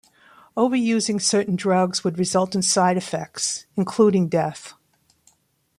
Overusing 0.57 1.21
certain 1.21 1.55
drugs 1.55 2.03
would 2.03 2.17
result 2.17 2.55
in 2.55 2.63
side-effects, 2.63 3.67
including 3.77 4.29
death. 4.29 4.73